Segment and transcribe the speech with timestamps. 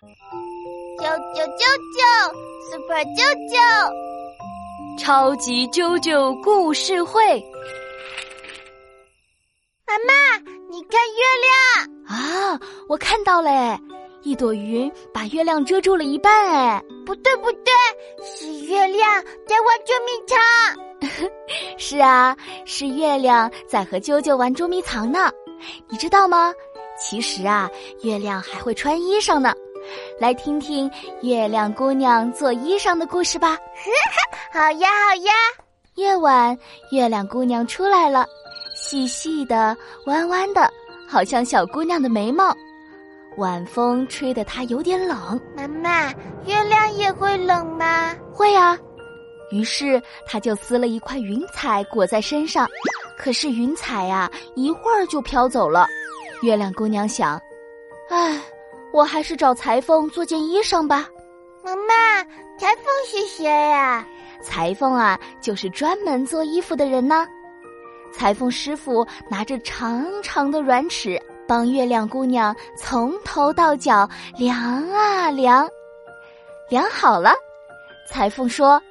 [0.00, 1.62] 啾啾啾
[1.92, 2.00] 啾
[2.70, 3.54] ，Super 啾啾，
[4.98, 7.20] 超级啾啾故事会。
[9.86, 10.38] 妈妈，
[10.70, 11.52] 你看月亮
[12.06, 12.58] 啊！
[12.88, 13.78] 我看到了，
[14.22, 16.48] 一朵云把月亮遮住了一半。
[16.48, 17.70] 哎，不对不对，
[18.24, 21.30] 是月亮在玩捉迷藏。
[21.76, 25.30] 是啊，是月亮在和啾啾玩捉迷藏呢。
[25.90, 26.54] 你知道吗？
[26.98, 27.68] 其实啊，
[28.02, 29.54] 月亮还会穿衣裳呢。
[30.18, 30.90] 来听听
[31.22, 33.58] 月亮姑娘做衣裳的故事吧。
[34.52, 35.32] 好呀好呀。
[35.96, 36.56] 夜晚，
[36.90, 38.26] 月亮姑娘出来了。
[38.74, 39.76] 细细的，
[40.06, 40.70] 弯弯的，
[41.08, 42.56] 好像小姑娘的眉毛。
[43.36, 45.40] 晚风吹得她有点冷。
[45.56, 46.08] 妈妈，
[46.46, 48.14] 月亮也会冷吗？
[48.32, 48.78] 会啊。
[49.50, 52.68] 于是她就撕了一块云彩裹在身上。
[53.18, 55.86] 可是云彩呀，一会儿就飘走了。
[56.42, 57.38] 月亮姑娘想：
[58.08, 58.40] 唉，
[58.92, 61.08] 我还是找裁缝做件衣裳吧。
[61.62, 62.24] 妈妈，
[62.58, 64.06] 裁缝是谁呀？
[64.42, 67.26] 裁缝啊，就是专门做衣服的人呢。
[68.12, 74.56] 裁缝师傅拿着长长的软尺，帮月亮姑娘从头到脚量
[74.90, 75.68] 啊量，
[76.68, 77.34] 量好了。
[78.08, 78.82] 裁缝说：“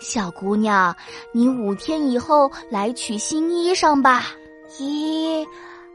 [0.00, 0.94] 小姑娘，
[1.32, 4.32] 你五天以后来取新衣裳吧。”
[4.78, 5.46] 一、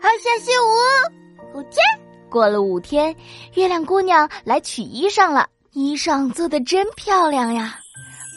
[0.02, 1.98] 二、三、四、五，五天。
[2.30, 3.14] 过了五天，
[3.56, 5.48] 月亮姑娘来取衣裳了。
[5.74, 7.78] 衣裳做的真漂亮呀，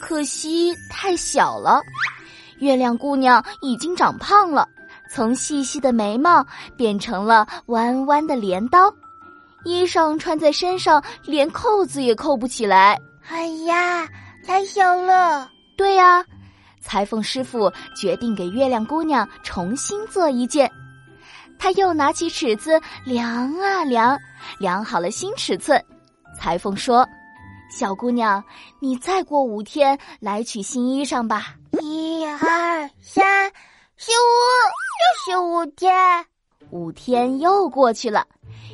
[0.01, 1.81] 可惜太小了。
[2.59, 4.67] 月亮姑娘已经长胖了，
[5.09, 6.45] 从细细的眉毛
[6.77, 8.93] 变成了弯弯的镰刀，
[9.65, 12.99] 衣裳穿在身上连扣子也扣不起来。
[13.29, 14.07] 哎呀，
[14.45, 15.49] 太小了！
[15.75, 16.23] 对呀，
[16.81, 20.71] 裁缝师傅决定给月亮姑娘重新做一件。
[21.63, 24.19] 他又拿起尺子量啊量，
[24.59, 25.81] 量好了新尺寸。
[26.37, 27.07] 裁缝说
[27.71, 28.43] ：“小姑娘，
[28.81, 33.49] 你再过五天来取新衣裳吧。”一二三
[33.95, 34.35] 四五，
[34.99, 35.95] 又是五天。
[36.69, 38.27] 五天又过去了，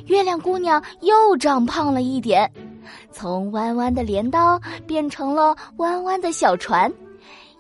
[0.08, 2.52] 月亮姑娘又长胖了一点，
[3.12, 6.92] 从弯弯的镰刀变成了弯弯的小船，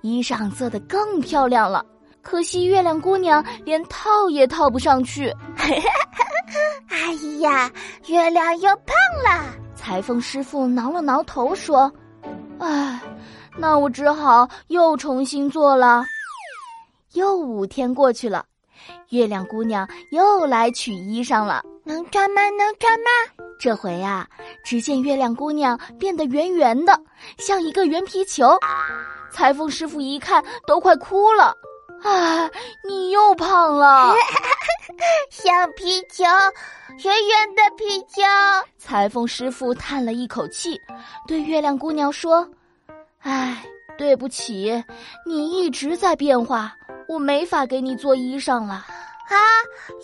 [0.01, 1.85] 衣裳做得更漂亮了。
[2.22, 5.34] 可惜月亮姑娘连套也套不上去。
[6.90, 7.72] 哎呀，
[8.07, 9.46] 月亮又胖了。
[9.75, 11.91] 裁缝师傅挠了挠头说
[12.59, 13.00] ：“唉。”
[13.57, 16.06] 那我只好又重新做了。
[17.13, 18.46] 又五天过去了，
[19.09, 21.62] 月亮姑娘又来取衣裳了。
[21.84, 22.41] 能穿吗？
[22.51, 23.09] 能穿吗？
[23.59, 24.25] 这回呀，
[24.63, 26.97] 只见月亮姑娘变得圆圆的，
[27.38, 28.57] 像一个圆皮球。
[29.30, 31.53] 裁缝师傅一看，都快哭了。
[32.04, 32.50] 啊，
[32.84, 34.14] 你又胖了，
[35.30, 36.24] 小皮球，
[37.04, 38.22] 圆圆的皮球。
[38.78, 40.80] 裁缝师傅叹了一口气，
[41.28, 42.48] 对月亮姑娘说。
[43.20, 43.66] 唉，
[43.98, 44.84] 对不起，
[45.26, 46.74] 你一直在变化，
[47.08, 48.74] 我没法给你做衣裳了。
[48.74, 49.36] 啊，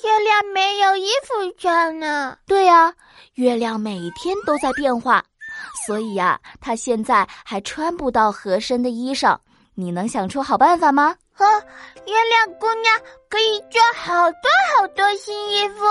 [0.03, 2.37] 月亮没有衣服穿呢。
[2.45, 2.93] 对呀，
[3.35, 5.23] 月亮每天都在变化，
[5.87, 9.37] 所以呀，它现在还穿不到合身的衣裳。
[9.75, 11.15] 你能想出好办法吗？
[11.33, 11.45] 呵，
[12.05, 12.97] 月亮姑娘
[13.29, 15.83] 可以做好多好多新衣服，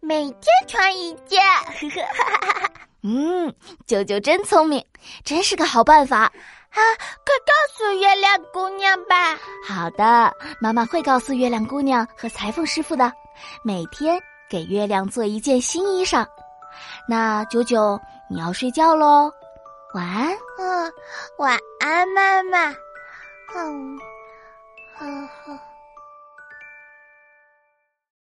[0.00, 1.42] 每天穿一件。
[3.02, 3.52] 嗯，
[3.86, 4.84] 舅舅真聪明，
[5.24, 6.18] 真是个好办法。
[6.18, 6.78] 啊，
[7.24, 9.36] 快告诉月亮姑娘吧！
[9.66, 13.10] 好的，妈妈会告诉月亮姑娘和裁缝师傅的，
[13.64, 16.24] 每天给月亮做一件新衣裳。
[17.08, 17.98] 那九九，
[18.28, 19.32] 你要睡觉喽，
[19.94, 20.28] 晚安。
[20.58, 20.92] 嗯，
[21.38, 22.72] 晚安，妈妈。
[23.54, 23.98] 嗯，
[25.00, 25.69] 嗯。